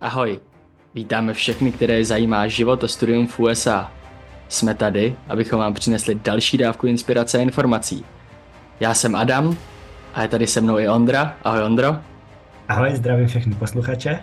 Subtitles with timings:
[0.00, 0.40] Ahoj,
[0.94, 3.92] vítáme všechny, které zajímá život a studium v USA.
[4.48, 8.04] Jsme tady, abychom vám přinesli další dávku inspirace a informací.
[8.80, 9.56] Já jsem Adam
[10.14, 11.36] a je tady se mnou i Ondra.
[11.44, 11.96] Ahoj Ondro.
[12.68, 14.18] Ahoj, zdravím všechny posluchače.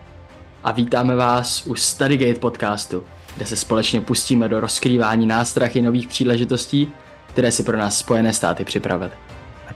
[0.63, 3.03] A vítáme vás u Studygate podcastu,
[3.35, 6.91] kde se společně pustíme do rozkrývání nástrachy nových příležitostí,
[7.27, 9.11] které si pro nás Spojené státy připravili.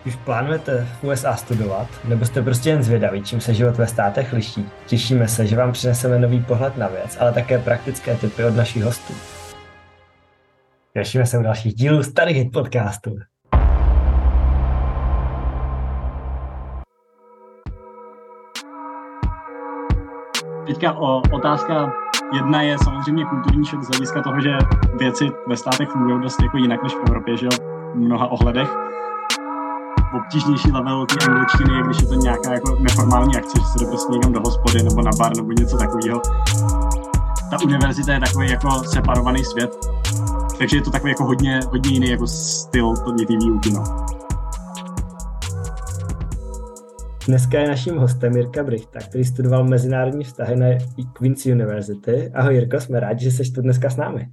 [0.07, 4.33] Už plánujete v USA studovat, nebo jste prostě jen zvědaví, čím se život ve státech
[4.33, 8.55] liší, těšíme se, že vám přineseme nový pohled na věc, ale také praktické tipy od
[8.55, 9.13] našich hostů.
[10.93, 13.17] Těšíme se u dalších dílů Stargate podcastu.
[20.67, 21.93] Teďka o, otázka
[22.33, 24.57] jedna je samozřejmě kulturní šok z hlediska toho, že
[24.99, 27.51] věci ve státech fungují dost jako jinak než v Evropě, že jo,
[27.93, 28.87] v mnoha ohledech.
[30.17, 33.85] Obtížnější level té angličtiny je, když je to nějaká jako neformální akce, že se jde
[33.85, 36.21] prostě někam do hospody nebo na bar nebo něco takového.
[37.49, 39.71] Ta univerzita je takový jako separovaný svět,
[40.57, 43.83] takže je to takový jako hodně, hodně jiný jako styl té výuky, no.
[47.27, 50.67] Dneska je naším hostem Jirka Brichta, který studoval mezinárodní vztahy na
[51.13, 52.31] Queen's University.
[52.33, 54.29] Ahoj Jirko, jsme rádi, že jsi tu dneska s námi.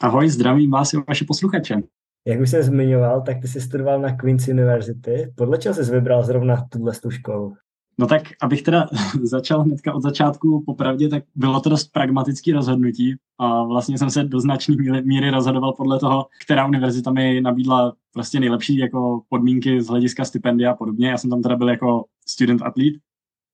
[0.00, 1.82] Ahoj, zdravím vás i vaše posluchače.
[2.26, 5.32] Jak už jsem zmiňoval, tak ty jsi studoval na Queen's University.
[5.34, 7.56] Podle čeho jsi vybral zrovna tuhle školu?
[7.98, 8.86] No tak, abych teda
[9.22, 14.24] začal hnedka od začátku popravdě, tak bylo to dost pragmatický rozhodnutí a vlastně jsem se
[14.24, 19.86] do značné míry rozhodoval podle toho, která univerzita mi nabídla prostě nejlepší jako podmínky z
[19.86, 21.08] hlediska stipendia a podobně.
[21.08, 22.98] Já jsem tam teda byl jako student athlete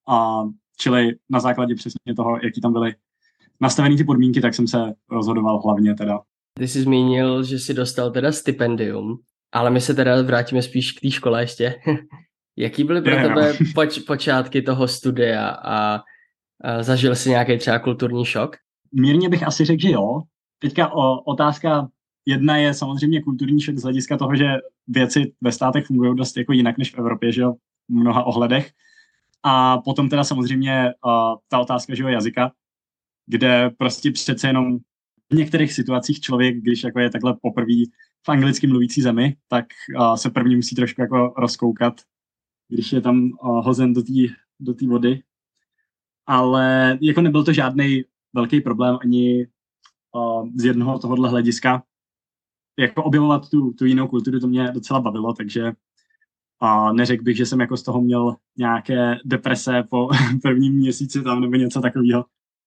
[0.09, 0.43] a
[0.79, 2.95] čili na základě přesně toho, jaký tam byly
[3.61, 6.21] nastavené ty podmínky, tak jsem se rozhodoval hlavně teda.
[6.61, 9.19] Ty jsi zmínil, že jsi dostal teda stipendium,
[9.53, 11.75] ale my se teda vrátíme spíš k té škole ještě.
[12.57, 16.01] Jaký byly pro tebe poč, počátky toho studia a,
[16.65, 18.57] a zažil jsi nějaký třeba kulturní šok?
[18.93, 20.23] Mírně bych asi řekl, že jo.
[20.59, 21.89] Teďka o, otázka
[22.27, 24.47] jedna je samozřejmě kulturní šok z hlediska toho, že
[24.89, 27.53] věci ve státech fungují dost jako jinak než v Evropě, že jo,
[27.89, 28.71] v mnoha ohledech.
[29.43, 31.13] A potom teda samozřejmě uh,
[31.49, 32.53] ta otázka, že jo, jazyka,
[33.27, 34.79] kde prostě přece jenom
[35.31, 37.85] v některých situacích člověk, když jako je takhle poprvé
[38.27, 39.65] v anglicky mluvící zemi, tak
[39.99, 41.95] uh, se první musí trošku jako rozkoukat
[42.71, 44.13] když je tam uh, hozen do té
[44.61, 45.23] do vody.
[46.27, 49.47] Ale jako nebyl to žádný velký problém ani
[50.15, 51.83] uh, z jednoho tohohle hlediska.
[52.79, 55.73] Jako objevovat tu, tu jinou kulturu, to mě docela bavilo, takže
[56.61, 60.09] a neřekl bych, že jsem jako z toho měl nějaké deprese po
[60.43, 62.25] prvním měsíci tam nebo něco takového.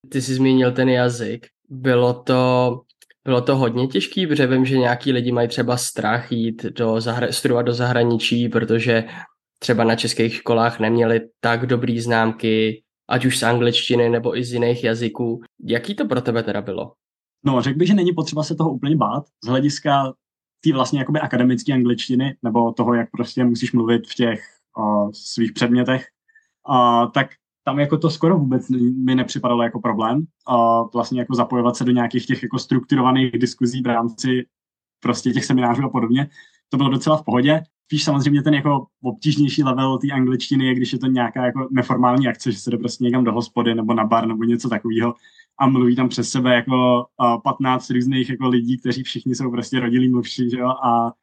[0.09, 1.47] Ty jsi zmínil ten jazyk.
[1.69, 2.81] Bylo to,
[3.25, 7.31] bylo to hodně těžký, protože vím, že nějaký lidi mají třeba strach jít do zahra-
[7.31, 9.03] studovat do zahraničí, protože
[9.59, 14.53] třeba na českých školách neměli tak dobrý známky, ať už z angličtiny nebo i z
[14.53, 15.41] jiných jazyků.
[15.65, 16.93] Jaký to pro tebe teda bylo?
[17.45, 20.13] No, řekl bych, že není potřeba se toho úplně bát z hlediska
[20.63, 24.39] té vlastně jakoby akademické angličtiny nebo toho, jak prostě musíš mluvit v těch
[24.77, 26.05] o, svých předmětech,
[26.69, 27.27] a, tak
[27.63, 28.69] tam jako to skoro vůbec
[29.05, 30.25] mi nepřipadalo jako problém.
[30.47, 34.45] A vlastně jako zapojovat se do nějakých těch jako strukturovaných diskuzí v rámci
[34.99, 36.29] prostě těch seminářů a podobně.
[36.69, 37.61] To bylo docela v pohodě
[37.93, 42.27] spíš samozřejmě ten jako obtížnější level té angličtiny je, když je to nějaká jako neformální
[42.27, 45.15] akce, že se jde prostě někam do hospody nebo na bar nebo něco takového
[45.59, 49.79] a mluví tam přes sebe jako uh, 15 různých jako lidí, kteří všichni jsou prostě
[49.79, 51.13] rodilí mluvší, že jo, a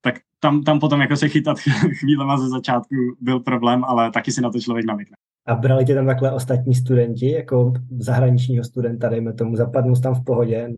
[0.00, 1.58] tak tam, tam potom jako se chytat
[1.98, 5.16] chvílema ze začátku byl problém, ale taky si na to člověk navykne.
[5.48, 10.24] A brali tě tam takhle ostatní studenti, jako zahraničního studenta, dejme tomu, zapadnou tam v
[10.24, 10.74] pohodě?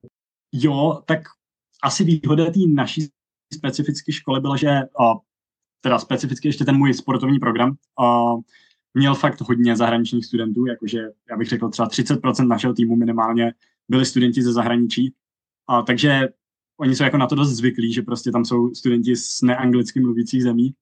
[0.53, 1.21] Jo, tak
[1.83, 3.09] asi výhoda té naší
[3.55, 4.81] specifické školy byla, že
[5.81, 7.71] teda specificky ještě ten můj sportovní program,
[8.01, 8.41] uh,
[8.95, 10.99] měl fakt hodně zahraničních studentů, jakože
[11.31, 13.53] já bych řekl třeba 30% našeho týmu minimálně
[13.89, 15.15] byli studenti ze zahraničí,
[15.71, 16.29] uh, takže
[16.81, 20.43] oni jsou jako na to dost zvyklí, že prostě tam jsou studenti z neanglicky mluvících
[20.43, 20.75] zemí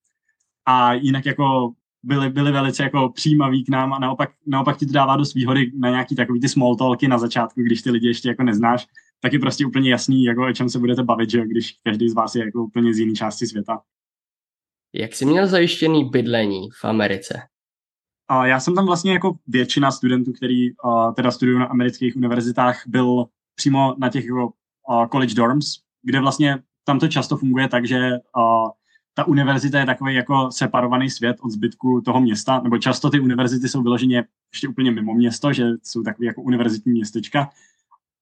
[0.66, 1.72] a jinak jako
[2.02, 5.72] byli, byli velice jako přijímaví k nám a naopak, naopak ti to dává dost výhody
[5.78, 8.86] na nějaký takový ty small talky na začátku, když ty lidi ještě jako neznáš,
[9.20, 12.14] tak je prostě úplně jasný, jako o čem se budete bavit, že když každý z
[12.14, 13.80] vás je jako úplně z jiné části světa.
[14.92, 17.42] Jak jsi měl zajištěný bydlení v Americe?
[18.28, 22.82] A já jsem tam vlastně jako většina studentů, který uh, teda studují na amerických univerzitách,
[22.86, 23.24] byl
[23.54, 24.52] přímo na těch jako,
[24.90, 25.66] uh, college dorms,
[26.02, 28.70] kde vlastně tam to často funguje tak, že uh,
[29.18, 33.68] ta univerzita je takový jako separovaný svět od zbytku toho města, nebo často ty univerzity
[33.68, 37.50] jsou vyloženě ještě úplně mimo město, že jsou takový jako univerzitní městečka,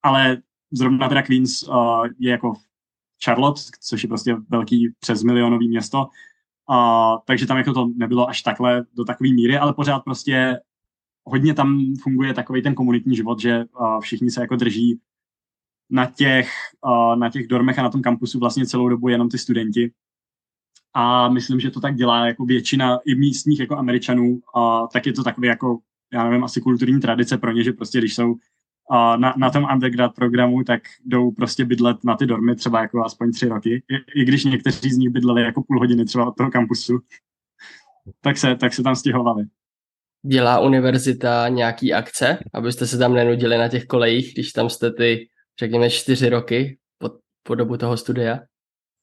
[0.02, 0.38] ale
[0.72, 2.54] zrovna teda Queens uh, je jako
[3.24, 6.08] Charlotte, což je prostě velký přes milionový město,
[6.70, 10.60] a, takže tam jako to nebylo až takhle do takové míry, ale pořád prostě
[11.24, 15.00] hodně tam funguje takový ten komunitní život, že uh, všichni se jako drží
[15.90, 16.50] na těch,
[16.86, 19.92] uh, na těch dormech a na tom kampusu vlastně celou dobu jenom ty studenti.
[20.98, 25.12] A myslím, že to tak dělá jako většina i místních jako Američanů, uh, tak je
[25.12, 25.78] to takový jako,
[26.12, 28.36] já nevím, asi kulturní tradice pro ně, že prostě když jsou uh,
[29.16, 33.32] na, na tom undergrad programu, tak jdou prostě bydlet na ty dormy třeba jako aspoň
[33.32, 36.50] tři roky, i, i když někteří z nich bydleli jako půl hodiny třeba od toho
[36.50, 36.98] kampusu,
[38.20, 39.44] tak se, tak se tam stěhovali.
[40.26, 45.28] Dělá univerzita nějaký akce, abyste se tam nenudili na těch kolejích, když tam jste ty,
[45.60, 47.10] řekněme, čtyři roky po,
[47.42, 48.38] po dobu toho studia?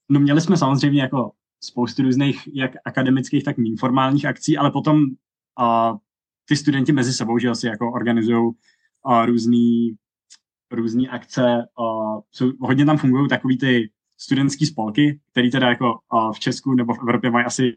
[0.10, 1.32] No měli jsme samozřejmě jako
[1.64, 5.04] spoustu různých jak akademických, tak informálních akcí, ale potom
[5.60, 5.98] uh,
[6.46, 8.52] ty studenti mezi sebou, že asi jako organizují
[9.26, 9.96] různý,
[10.72, 11.66] různý akce.
[11.80, 16.74] Uh, jsou, hodně tam fungují takový ty studentský spolky, který teda jako uh, v Česku
[16.74, 17.74] nebo v Evropě mají asi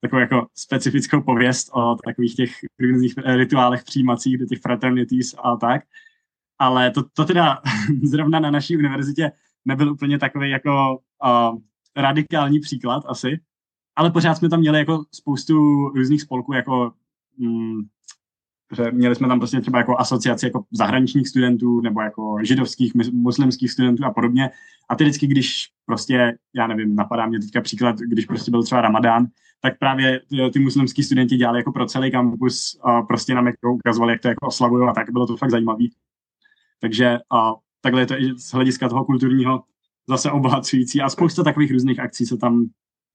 [0.00, 5.82] takovou jako specifickou pověst o takových těch různých rituálech přijímacích do těch fraternities a tak.
[6.58, 7.62] Ale to, to teda
[8.02, 9.32] zrovna na naší univerzitě
[9.64, 11.58] nebyl úplně takový jako uh,
[11.96, 13.40] radikální příklad asi,
[13.96, 16.92] ale pořád jsme tam měli jako spoustu různých spolků, jako
[17.38, 17.80] mm,
[18.90, 24.04] měli jsme tam prostě třeba jako asociaci jako zahraničních studentů nebo jako židovských, muslimských studentů
[24.04, 24.50] a podobně.
[24.88, 28.80] A ty vždycky, když prostě, já nevím, napadá mě teďka příklad, když prostě byl třeba
[28.80, 29.26] Ramadán,
[29.60, 33.74] tak právě ty, ty muslimský studenti dělali jako pro celý kampus a prostě nám jako
[33.74, 35.84] ukazovali, jak to jako oslavují a tak bylo to fakt zajímavé.
[36.80, 39.62] Takže a takhle je to i z hlediska toho kulturního
[40.08, 42.70] zase obohacující a spousta takových různých akcí se tam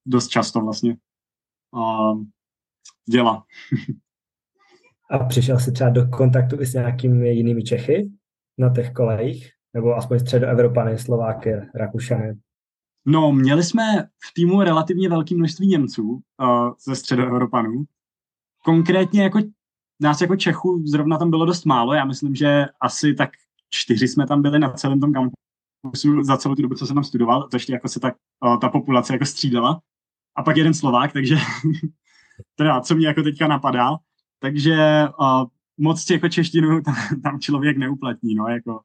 [0.06, 0.98] dost často vlastně
[1.76, 2.12] a,
[3.10, 3.44] dělá.
[5.12, 8.12] A přišel jsi třeba do kontaktu i s nějakými jinými Čechy
[8.58, 9.52] na těch kolejích?
[9.74, 12.40] Nebo aspoň středoevropany, Slováky, Rakušany?
[13.06, 17.84] No, měli jsme v týmu relativně velké množství Němců uh, ze středoevropanů.
[18.64, 19.40] Konkrétně jako
[20.02, 21.94] nás jako Čechů zrovna tam bylo dost málo.
[21.94, 23.30] Já myslím, že asi tak
[23.70, 25.14] čtyři jsme tam byli na celém tom
[25.86, 27.48] kampusu za celou tu dobu, co jsem tam studoval.
[27.48, 28.16] To ještě jako se tak,
[28.46, 29.82] uh, ta populace jako střídala.
[30.38, 31.36] A pak jeden Slovák, takže
[32.56, 33.90] teda, co mě jako teďka napadá,
[34.40, 35.46] takže uh,
[35.78, 38.80] moc jako češtinu tam, tam člověk neuplatní, no, jako.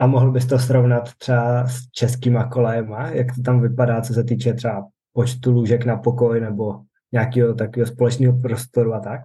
[0.00, 4.24] A mohl bys to srovnat třeba s českýma kolejema, jak to tam vypadá, co se
[4.24, 6.80] týče třeba počtu lůžek na pokoj nebo
[7.12, 9.20] nějakého takového společného prostoru a tak?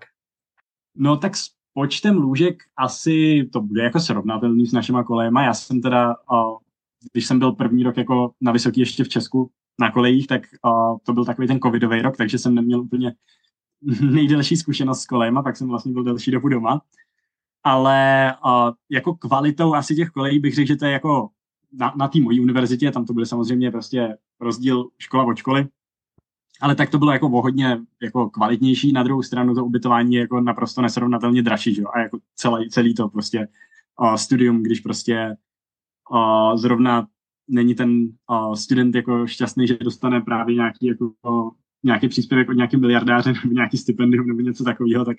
[0.96, 5.44] No tak s počtem lůžek asi to bude jako srovnatelný s našima kolejema.
[5.44, 6.58] Já jsem teda, uh,
[7.12, 10.98] když jsem byl první rok jako na vysoký ještě v Česku na kolejích, tak uh,
[11.04, 13.14] to byl takový ten covidový rok, takže jsem neměl úplně
[14.02, 16.82] nejdelší zkušenost s kolem a pak jsem vlastně byl delší dobu doma.
[17.64, 21.30] Ale uh, jako kvalitou asi těch kolejí bych řekl, že to je jako
[21.74, 25.68] na, na té mojí univerzitě, tam to bude samozřejmě prostě rozdíl škola od školy,
[26.62, 28.94] ale tak to bylo jako hodně jako kvalitnější.
[28.94, 31.84] Na druhou stranu to ubytování je jako naprosto nesrovnatelně dražší, že?
[31.94, 33.48] a jako celý, celý to prostě
[34.02, 35.36] uh, studium, když prostě
[36.12, 37.08] uh, zrovna
[37.48, 41.12] není ten uh, student jako šťastný, že dostane právě nějaký jako
[41.84, 45.18] nějaký příspěvek od nějaký miliardáře nebo nějaký stipendium nebo něco takového, tak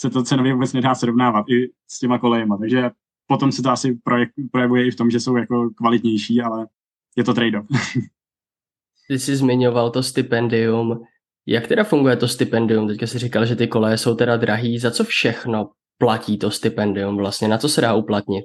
[0.00, 2.56] se to cenově vůbec nedá srovnávat i s těma kolejema.
[2.56, 2.90] Takže
[3.26, 3.98] potom se to asi
[4.50, 6.66] projevuje i v tom, že jsou jako kvalitnější, ale
[7.16, 7.66] je to trade-off.
[9.08, 11.04] Ty jsi zmiňoval to stipendium.
[11.46, 12.88] Jak teda funguje to stipendium?
[12.88, 14.78] Teďka jsi říkal, že ty koleje jsou teda drahý.
[14.78, 17.48] Za co všechno platí to stipendium vlastně?
[17.48, 18.44] Na co se dá uplatnit?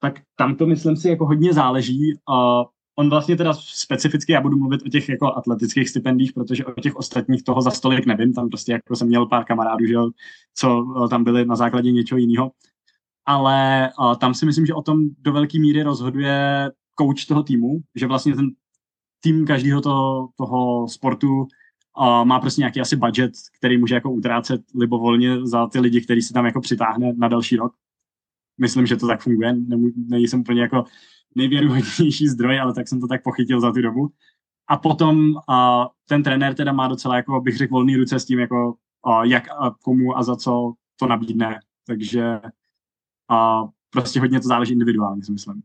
[0.00, 2.18] Tak tam to myslím si jako hodně záleží.
[2.28, 2.64] Uh,
[2.98, 6.96] On vlastně teda specificky, já budu mluvit o těch jako atletických stipendích, protože o těch
[6.96, 9.94] ostatních toho za stolik nevím, tam prostě jako jsem měl pár kamarádů, že
[10.54, 12.50] co eh, tam byli na základě něčeho jiného.
[13.26, 17.80] Ale uh, tam si myslím, že o tom do velké míry rozhoduje coach toho týmu,
[17.94, 18.50] že vlastně ten
[19.20, 24.60] tým každého to, toho sportu uh, má prostě nějaký asi budget, který může jako utrácet
[24.74, 27.72] libovolně za ty lidi, který se tam jako přitáhne na další rok.
[28.58, 29.54] Myslím, že to tak funguje.
[29.96, 30.84] nejsem úplně jako
[31.34, 34.08] nejvěruhodnější zdroj, ale tak jsem to tak pochytil za tu dobu.
[34.68, 38.38] A potom uh, ten trenér teda má docela, jako bych řekl, volný ruce s tím,
[38.38, 38.74] jako
[39.06, 41.60] uh, jak a komu a za co to nabídne.
[41.86, 42.40] Takže
[43.30, 45.62] uh, prostě hodně to záleží individuálně, si myslím.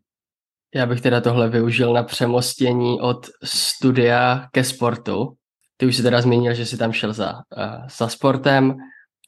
[0.76, 5.34] Já bych teda tohle využil na přemostění od studia ke sportu.
[5.78, 8.76] Ty už si teda zmínil, že jsi tam šel za, uh, za sportem.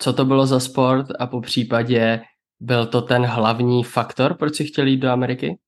[0.02, 2.22] Co to bylo za sport a po případě
[2.66, 5.60] byl to ten hlavní faktor, proč jsi chtěl jít do Ameriky?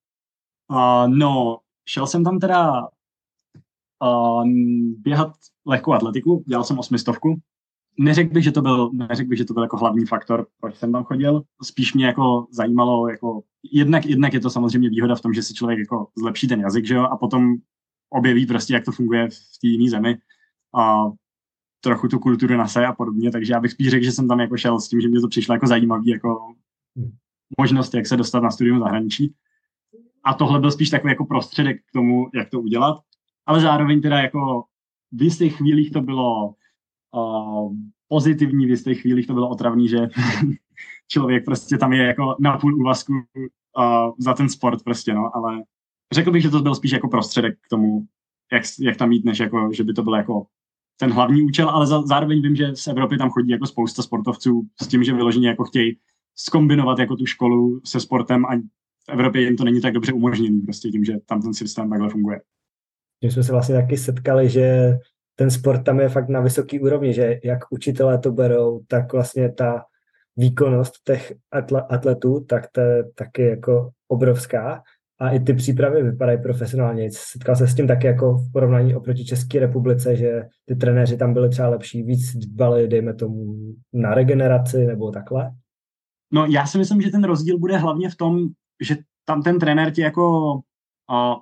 [0.72, 1.58] Uh, no,
[1.90, 2.88] šel jsem tam teda
[4.04, 4.48] uh,
[4.98, 5.32] běhat
[5.66, 7.36] lehkou atletiku, dělal jsem osmistovku.
[8.00, 10.92] Neřekl bych, že to byl, neřekl bych, že to byl jako hlavní faktor, proč jsem
[10.92, 11.42] tam chodil.
[11.64, 15.54] Spíš mě jako zajímalo, jako jednak, jednak je to samozřejmě výhoda v tom, že si
[15.54, 17.56] člověk jako zlepší ten jazyk, že jo, a potom
[18.10, 20.18] objeví prostě, jak to funguje v té jiné zemi.
[20.76, 21.04] A
[21.82, 24.58] trochu tu kulturu nase a podobně, takže já bych spíš řekl, že jsem tam jako
[24.58, 26.54] šel s tím, že mě to přišlo jako zajímavý, jako.
[27.60, 29.34] Možnost, jak se dostat na studium zahraničí.
[30.24, 32.98] A tohle byl spíš takový jako prostředek k tomu, jak to udělat.
[33.46, 34.64] Ale zároveň teda jako
[35.12, 36.54] v jistých chvílích to bylo
[37.16, 37.74] uh,
[38.08, 39.98] pozitivní, v jistých chvílích to bylo otravný, že
[41.08, 45.64] člověk prostě tam je jako na půl úvazku uh, za ten sport prostě, no, ale
[46.14, 48.06] řekl bych, že to byl spíš jako prostředek k tomu,
[48.52, 50.46] jak, jak tam jít, než jako, že by to byl jako
[51.00, 54.68] ten hlavní účel, ale za, zároveň vím, že z Evropy tam chodí jako spousta sportovců
[54.82, 56.00] s tím, že vyloženě jako chtějí
[56.40, 58.56] skombinovat jako tu školu se sportem a
[59.10, 62.10] v Evropě jim to není tak dobře umožněný prostě tím, že tam ten systém takhle
[62.10, 62.42] funguje.
[63.22, 64.98] Tím jsme se vlastně taky setkali, že
[65.36, 69.52] ten sport tam je fakt na vysoký úrovni, že jak učitelé to berou, tak vlastně
[69.52, 69.86] ta
[70.38, 71.34] výkonnost těch
[71.90, 74.84] atletů, tak to je taky jako obrovská
[75.20, 77.10] a i ty přípravy vypadají profesionálně.
[77.12, 81.34] Setkal se s tím taky jako v porovnání oproti České republice, že ty trenéři tam
[81.34, 83.56] byli třeba lepší, víc dbali, dejme tomu,
[83.94, 85.52] na regeneraci nebo takhle?
[86.32, 88.48] No já si myslím, že ten rozdíl bude hlavně v tom,
[88.82, 90.62] že tam ten trenér ti jako uh,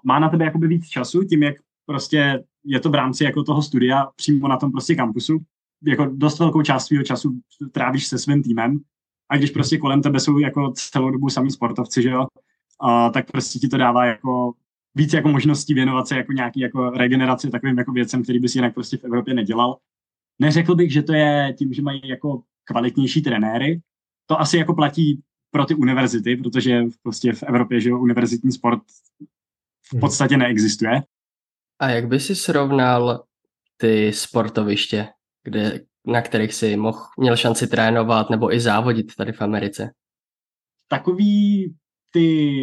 [0.03, 3.61] má na tebe jakoby víc času, tím jak prostě je to v rámci jako toho
[3.61, 5.39] studia přímo na tom prostě kampusu.
[5.83, 7.39] Jako dost velkou část svého času
[7.71, 8.79] trávíš se svým týmem
[9.29, 12.27] a když prostě kolem tebe jsou jako celou dobu samý sportovci, že jo,
[12.81, 14.53] a tak prostě ti to dává jako
[14.95, 18.73] víc jako možností věnovat se jako nějaký jako regeneraci takovým jako věcem, který bys jinak
[18.73, 19.77] prostě v Evropě nedělal.
[20.39, 23.81] Neřekl bych, že to je tím, že mají jako kvalitnější trenéry.
[24.25, 28.81] To asi jako platí pro ty univerzity, protože prostě v Evropě, že jo, univerzitní sport
[29.81, 29.99] v hmm.
[29.99, 31.01] podstatě neexistuje.
[31.79, 33.23] A jak by si srovnal
[33.77, 35.07] ty sportoviště,
[35.43, 39.91] kde, na kterých si mohl, měl šanci trénovat nebo i závodit tady v Americe?
[40.87, 41.75] Takový
[42.11, 42.59] ty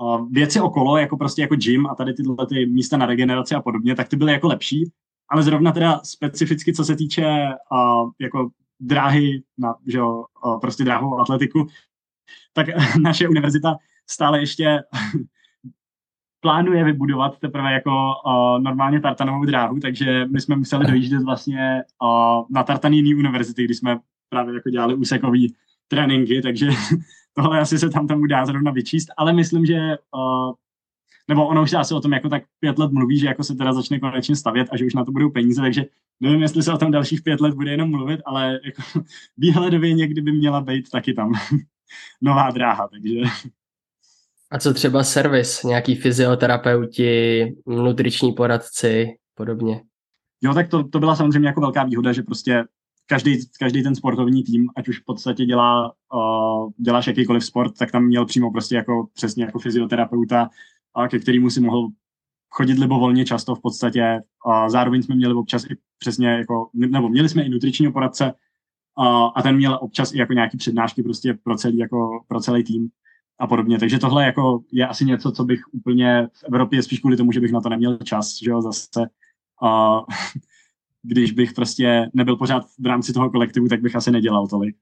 [0.00, 3.62] uh, věci okolo, jako prostě jako gym a tady tyhle ty místa na regeneraci a
[3.62, 4.90] podobně, tak ty byly jako lepší,
[5.30, 7.24] ale zrovna teda specificky, co se týče
[7.72, 10.24] uh, jako dráhy na, že jo,
[10.60, 11.66] prostě dráhovou atletiku,
[12.52, 12.66] tak
[13.02, 13.76] naše univerzita
[14.10, 14.82] stále ještě
[16.40, 17.90] plánuje vybudovat teprve jako
[18.26, 23.64] uh, normálně tartanovou dráhu, takže my jsme museli dojíždět vlastně uh, na tartan jiný univerzity,
[23.64, 25.54] když jsme právě jako dělali úsekový
[25.88, 26.68] tréninky, takže
[27.34, 29.78] tohle asi se tam tomu dá zrovna vyčíst, ale myslím, že
[30.14, 30.52] uh,
[31.28, 33.54] nebo ono už se asi o tom jako tak pět let mluví, že jako se
[33.54, 35.84] teda začne konečně stavět a že už na to budou peníze, takže
[36.20, 38.82] nevím, jestli se o tom dalších pět let bude jenom mluvit, ale jako
[39.36, 41.32] výhledově někdy by měla být taky tam
[42.20, 43.20] nová dráha, takže...
[44.50, 49.82] A co třeba servis, nějaký fyzioterapeuti, nutriční poradci, podobně?
[50.42, 52.64] Jo, tak to, to byla samozřejmě jako velká výhoda, že prostě
[53.06, 57.90] každý, každý ten sportovní tým, ať už v podstatě dělá, uh, děláš jakýkoliv sport, tak
[57.90, 60.48] tam měl přímo prostě jako přesně jako fyzioterapeuta,
[60.96, 61.88] uh, ke kterému si mohl
[62.50, 64.20] chodit libovolně často v podstatě.
[64.46, 68.32] Uh, zároveň jsme měli občas i přesně jako, nebo měli jsme i nutričního poradce
[68.98, 72.64] uh, a ten měl občas i jako nějaký přednášky prostě pro celý, jako, pro celý
[72.64, 72.88] tým
[73.38, 73.78] a podobně.
[73.78, 77.40] Takže tohle jako je asi něco, co bych úplně v Evropě spíš kvůli tomu, že
[77.40, 79.00] bych na to neměl čas, že jo, zase.
[79.62, 80.00] Uh,
[81.02, 84.76] když bych prostě nebyl pořád v rámci toho kolektivu, tak bych asi nedělal tolik.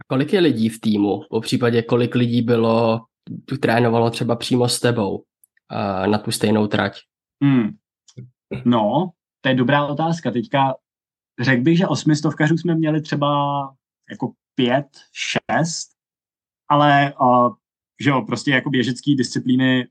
[0.00, 1.22] A kolik je lidí v týmu?
[1.30, 3.00] Po případě kolik lidí bylo,
[3.60, 5.24] trénovalo třeba přímo s tebou
[6.06, 7.00] na tu stejnou trať?
[7.44, 7.70] Hmm.
[8.64, 10.30] No, to je dobrá otázka.
[10.30, 10.74] Teďka
[11.40, 13.28] řekl bych, že osmistovkařů jsme měli třeba
[14.10, 15.88] jako pět, šest,
[16.68, 17.54] ale uh,
[18.00, 19.88] že jo, prostě jako běžecký disciplíny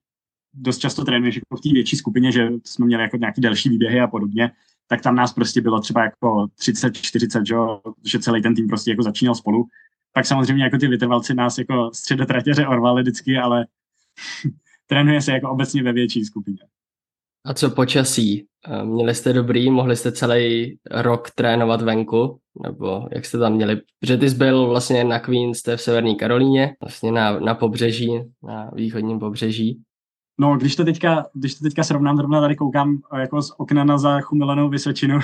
[0.54, 4.00] dost často trénuješ jako v té větší skupině, že jsme měli jako nějaký delší výběhy
[4.00, 4.52] a podobně,
[4.88, 7.56] tak tam nás prostě bylo třeba jako 30-40, že,
[8.06, 9.68] že celý ten tým prostě jako začínal spolu.
[10.14, 13.66] Pak samozřejmě jako ty vytrvalci nás jako středotratěře orvali vždycky, ale
[14.92, 16.60] trénuje se jako obecně ve větší skupině.
[17.46, 18.48] A co počasí?
[18.68, 22.40] Eh, měli jste dobrý, mohli jste celý rok trénovat venku?
[22.64, 23.82] Nebo jak jste tam měli?
[24.00, 28.20] Protože ty jsi byl vlastně na Queen, jste v Severní Karolíně, vlastně na, na pobřeží,
[28.44, 29.82] na východním pobřeží.
[30.40, 33.84] No, když to teďka, když to teďka srovnám, zrovna tady koukám eh, jako z okna
[33.84, 35.20] na zachumilenou Vysočinu,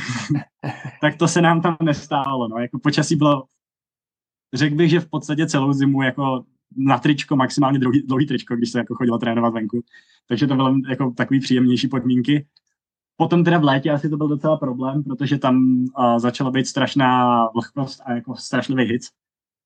[1.01, 2.47] tak to se nám tam nestálo.
[2.47, 2.57] No.
[2.57, 3.43] Jako počasí bylo,
[4.53, 6.43] řekl bych, že v podstatě celou zimu jako
[6.77, 9.83] na tričko, maximálně dlouhý, dlouhý tričko, když se jako chodilo trénovat venku.
[10.27, 12.47] Takže to bylo jako takový příjemnější podmínky.
[13.17, 17.43] Potom teda v létě asi to byl docela problém, protože tam uh, začala být strašná
[17.49, 19.01] vlhkost a jako strašlivý hit.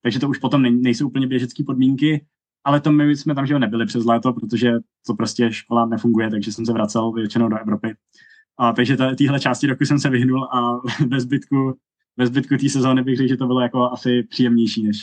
[0.04, 2.26] Takže to už potom nejsou úplně běžecké podmínky
[2.64, 4.72] ale to my jsme tam že nebyli přes léto, protože
[5.08, 7.96] to prostě škola nefunguje, takže jsem se vracel většinou do Evropy.
[8.58, 11.74] A, takže téhle části roku jsem se vyhnul a ve zbytku,
[12.18, 14.98] ve zbytku té sezóny bych řekl, že to bylo jako asi příjemnější, než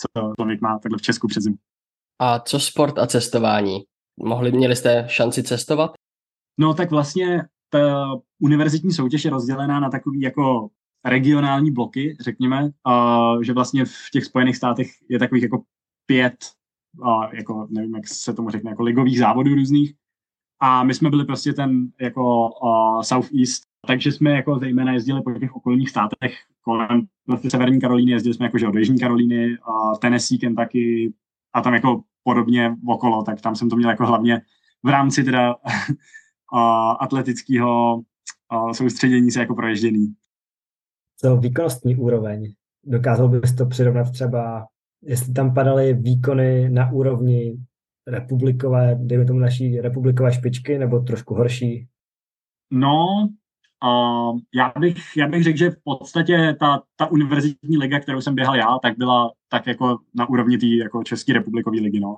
[0.00, 1.56] co člověk má takhle v Česku před zimu.
[2.18, 3.80] A co sport a cestování?
[4.16, 5.92] Mohli, měli jste šanci cestovat?
[6.60, 8.06] No tak vlastně ta
[8.42, 10.68] univerzitní soutěž je rozdělená na takový jako
[11.04, 15.62] regionální bloky, řekněme, uh, že vlastně v těch Spojených státech je takových jako
[16.06, 16.36] pět,
[17.00, 19.94] uh, jako nevím, jak se tomu řekne, jako ligových závodů různých.
[20.60, 25.32] A my jsme byli prostě ten jako uh, Southeast, takže jsme jako zejména jezdili po
[25.32, 29.98] těch okolních státech kolem vlastně Severní Karolíny, jezdili jsme jako že od Jižní Karolíny, uh,
[29.98, 31.12] Tennessee, Kentucky
[31.52, 34.42] a tam jako podobně okolo, tak tam jsem to měl jako hlavně
[34.82, 35.54] v rámci teda
[37.00, 38.02] atletického
[38.72, 40.14] soustředění se jako proježděný
[41.20, 42.52] co výkonnostní úroveň.
[42.84, 44.66] Dokázal bys to přirovnat třeba,
[45.02, 47.58] jestli tam padaly výkony na úrovni
[48.06, 51.88] republikové, dejme tomu naší republikové špičky, nebo trošku horší?
[52.70, 53.28] No,
[53.84, 58.34] uh, já, bych, já bych řekl, že v podstatě ta, ta univerzitní liga, kterou jsem
[58.34, 62.16] běhal já, tak byla tak jako na úrovni té jako České republikové ligy, no.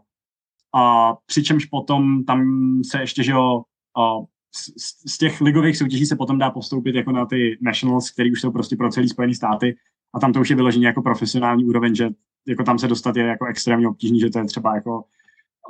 [0.74, 2.42] A přičemž potom tam
[2.90, 3.62] se ještě, že jo,
[3.98, 4.24] uh,
[4.54, 8.40] z, z těch ligových soutěží se potom dá postoupit jako na ty nationals, které už
[8.40, 9.76] jsou prostě pro celý Spojené státy
[10.14, 12.08] a tam to už je vyloženě jako profesionální úroveň, že
[12.48, 15.04] jako tam se dostat je jako extrémně obtížný, že to je třeba jako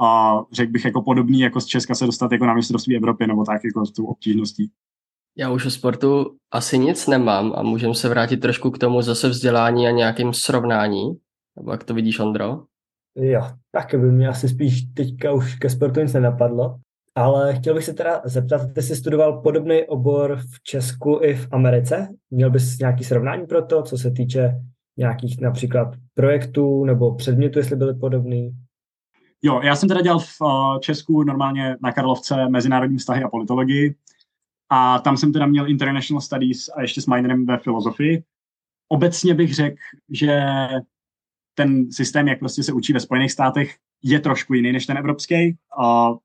[0.00, 3.44] a řekl bych jako podobný jako z Česka se dostat jako na mistrovství Evropy nebo
[3.44, 4.70] tak jako s tou obtížností.
[5.40, 9.28] Já už o sportu asi nic nemám a můžeme se vrátit trošku k tomu zase
[9.28, 11.18] vzdělání a nějakým srovnání.
[11.56, 12.62] Nebo jak to vidíš, Ondro?
[13.16, 13.42] Jo,
[13.72, 16.76] tak by mě asi spíš teďka už ke sportu nic nenapadlo.
[17.14, 21.48] Ale chtěl bych se teda zeptat, ty jsi studoval podobný obor v Česku i v
[21.52, 22.08] Americe?
[22.30, 24.60] Měl bys nějaký srovnání pro to, co se týče
[24.96, 28.50] nějakých například projektů nebo předmětů, jestli byly podobný?
[29.42, 33.94] Jo, já jsem teda dělal v uh, Česku normálně na Karlovce mezinárodní vztahy a politologii
[34.70, 38.22] a tam jsem teda měl International Studies a ještě s minorem ve filozofii.
[38.88, 39.76] Obecně bych řekl,
[40.10, 40.40] že
[41.54, 45.56] ten systém, jak prostě se učí ve Spojených státech, je trošku jiný než ten evropský.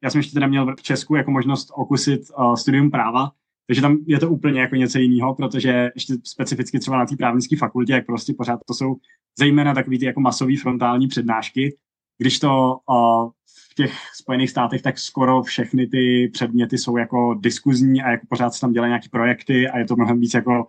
[0.04, 2.22] Já jsem ještě teda měl v Česku jako možnost okusit
[2.58, 3.32] studium práva,
[3.68, 7.58] takže tam je to úplně jako něco jiného, protože ještě specificky třeba na té právnické
[7.58, 8.96] fakultě, jak prostě pořád to jsou
[9.40, 11.78] zejména takový ty jako masový frontální přednášky,
[12.18, 13.30] když to uh,
[13.72, 18.54] v těch Spojených státech, tak skoro všechny ty předměty jsou jako diskuzní a jako pořád
[18.54, 20.68] se tam dělají nějaké projekty a je to mnohem víc jako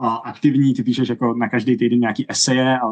[0.00, 2.86] uh, aktivní, ty píšeš jako na každý týden nějaký eseje a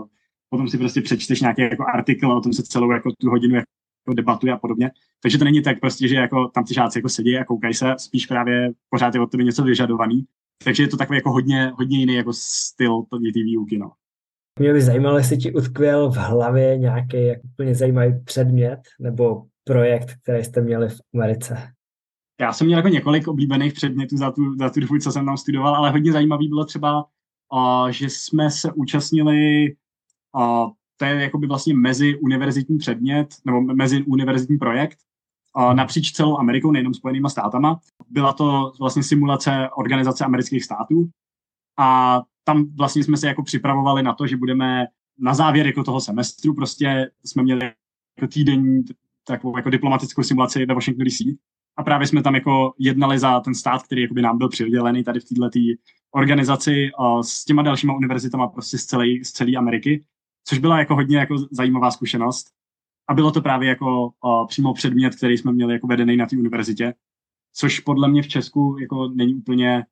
[0.51, 3.55] potom si prostě přečteš nějaký jako artikl a o tom se celou jako tu hodinu
[3.55, 4.91] jako debatuje a podobně.
[5.23, 7.95] Takže to není tak prostě, že jako tam ty žáci jako sedí a koukají se,
[7.99, 10.25] spíš právě pořád je od tebe něco vyžadovaný.
[10.65, 13.93] Takže je to takový jako hodně, hodně jiný jako styl té výuky, no.
[14.61, 20.15] Mě by zajímalo, jestli ti utkvěl v hlavě nějaký jako úplně zajímavý předmět nebo projekt,
[20.23, 21.73] který jste měli v Americe.
[22.41, 25.37] Já jsem měl jako několik oblíbených předmětů za tu, za tu dobu, co jsem tam
[25.37, 27.05] studoval, ale hodně zajímavý bylo třeba,
[27.53, 29.75] uh, že jsme se účastnili
[30.35, 34.99] a to je jakoby vlastně mezi univerzitní předmět, nebo mezi univerzitní projekt
[35.55, 37.81] a napříč celou Amerikou, nejenom Spojenýma státama.
[38.11, 41.09] Byla to vlastně simulace organizace amerických států
[41.79, 44.87] a tam vlastně jsme se jako připravovali na to, že budeme
[45.19, 47.73] na závěr jako toho semestru prostě jsme měli
[48.17, 48.85] jako týdenní
[49.27, 51.21] takovou jako diplomatickou simulaci ve Washington DC
[51.77, 55.21] a právě jsme tam jako jednali za ten stát, který jakoby nám byl přidělený tady
[55.21, 55.49] v této
[56.15, 56.91] organizaci
[57.23, 60.05] s těma dalšíma univerzitama prostě z celé, z celé Ameriky
[60.45, 62.47] což byla jako hodně jako zajímavá zkušenost.
[63.09, 66.37] A bylo to právě jako o, přímo předmět, který jsme měli jako vedený na té
[66.37, 66.95] univerzitě,
[67.53, 69.85] což podle mě v Česku jako není úplně,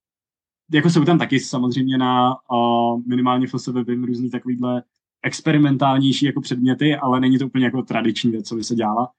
[0.72, 4.82] jako jsou tam taky samozřejmě na o, minimálně FSV vím různý takovýhle
[5.22, 9.10] experimentálnější jako předměty, ale není to úplně jako tradiční věc, co by se dělala.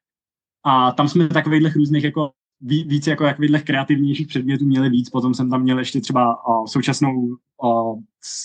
[0.63, 2.31] A tam jsme takovýchhle různých jako
[2.61, 5.09] víc jako takovýchhle kreativnějších předmětů měli víc.
[5.09, 7.95] Potom jsem tam měl ještě třeba o, současnou o,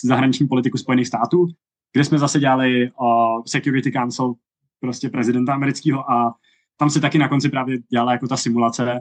[0.05, 1.47] zahraniční politiku Spojených států,
[1.93, 4.35] kde jsme zase dělali uh, Security Council
[4.81, 6.35] prostě prezidenta amerického a
[6.77, 9.01] tam se taky na konci právě dělala jako ta simulace,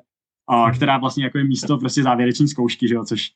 [0.52, 3.32] uh, která vlastně jako je místo prostě závěreční zkoušky, že jo, což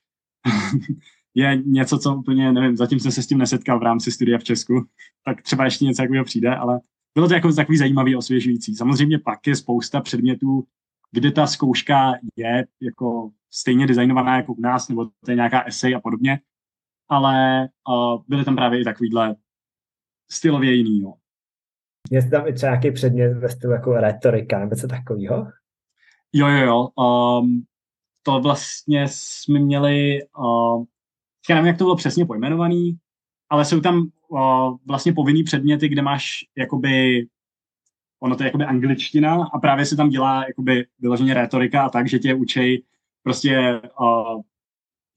[1.36, 4.44] je něco, co úplně, nevím, zatím jsem se s tím nesetkal v rámci studia v
[4.44, 4.86] Česku,
[5.26, 6.80] tak třeba ještě něco takového přijde, ale
[7.16, 8.76] bylo to jako takový zajímavý, osvěžující.
[8.76, 10.64] Samozřejmě pak je spousta předmětů,
[11.12, 15.96] kde ta zkouška je jako stejně designovaná jako u nás, nebo to je nějaká esej
[15.96, 16.40] a podobně,
[17.10, 19.36] ale uh, byly tam právě i takovýhle
[20.32, 21.02] stylově jiný.
[21.02, 21.14] Jo.
[22.12, 25.48] Je tam i třeba nějaký předmět ve stylu jako retorika nebo co takového?
[26.34, 26.88] Jo, jo, jo.
[27.06, 27.64] Um,
[28.28, 30.84] to vlastně jsme měli, uh,
[31.50, 32.98] já nevím, jak to bylo přesně pojmenovaný,
[33.50, 37.26] ale jsou tam uh, vlastně povinný předměty, kde máš jakoby,
[38.20, 42.10] ono to je jakoby angličtina a právě se tam dělá jakoby vyloženě retorika a tak,
[42.10, 42.84] že tě učej
[43.24, 44.42] prostě uh,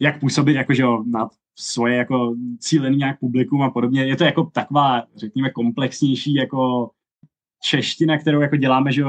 [0.00, 4.06] jak působit jakože na svoje jako cílený nějak publikum a podobně.
[4.06, 6.90] Je to jako taková, řekněme, komplexnější jako
[7.62, 9.04] čeština, kterou jako děláme, že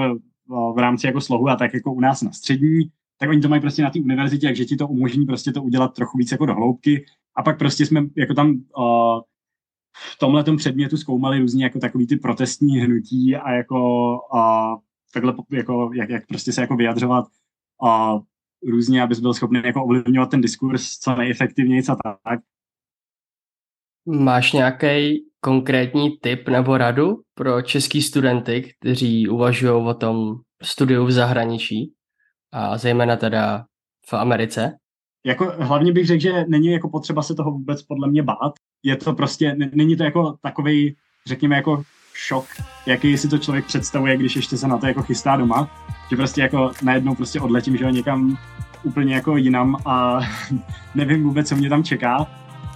[0.75, 3.61] v rámci jako slohu a tak jako u nás na střední, tak oni to mají
[3.61, 6.53] prostě na té univerzitě, takže ti to umožní prostě to udělat trochu víc jako do
[6.53, 7.05] hloubky.
[7.35, 9.21] A pak prostě jsme jako tam uh,
[9.95, 14.79] v tomhle předmětu zkoumali různě jako takový ty protestní hnutí a jako uh,
[15.13, 17.25] takhle jako, jak, jak prostě se jako vyjadřovat
[17.83, 18.21] uh,
[18.69, 22.39] různě, abys byl schopný jako ovlivňovat ten diskurs co nejefektivněji a tak.
[24.05, 31.11] Máš nějaký konkrétní tip nebo radu pro český studenty, kteří uvažují o tom studiu v
[31.11, 31.93] zahraničí
[32.51, 33.65] a zejména teda
[34.09, 34.77] v Americe?
[35.25, 38.53] Jako hlavně bych řekl, že není jako potřeba se toho vůbec podle mě bát.
[38.83, 40.95] Je to prostě, není to jako takový,
[41.27, 41.83] řekněme jako
[42.13, 42.45] šok,
[42.85, 45.69] jaký si to člověk představuje, když ještě se na to jako chystá doma,
[46.09, 48.37] že prostě jako najednou prostě odletím, že někam
[48.83, 50.19] úplně jako jinam a
[50.95, 52.27] nevím vůbec, co mě tam čeká.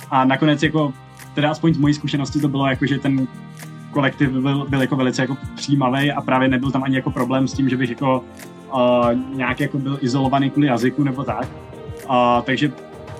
[0.09, 0.93] A nakonec jako,
[1.35, 3.27] teda aspoň z mojí zkušenosti to bylo jako, že ten
[3.91, 7.53] kolektiv byl, byl jako velice jako přijímavý a právě nebyl tam ani jako problém s
[7.53, 8.23] tím, že bych jako
[8.75, 11.47] uh, nějak jako byl izolovaný kvůli jazyku nebo tak.
[12.09, 12.71] Uh, takže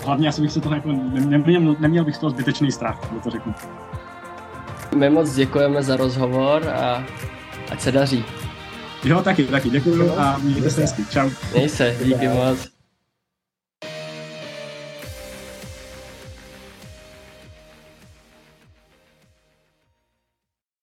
[0.06, 0.92] hlavně asi bych se toho jako
[1.26, 3.54] neměl, neměl bych z toho zbytečný strach, to řeknu.
[4.96, 7.04] My moc děkujeme za rozhovor a
[7.72, 8.26] ať se daří.
[9.04, 9.70] Jo, taky, taky.
[9.70, 11.06] Děkuji a mějte se hezky.
[11.12, 11.30] Čau.
[11.54, 12.75] Měj se, díky moc.